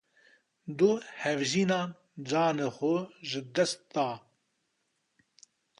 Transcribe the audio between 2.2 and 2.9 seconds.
canê